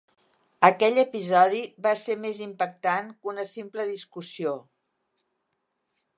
[0.69, 4.57] Aquell episodi va ser més impactant que una simple discussió.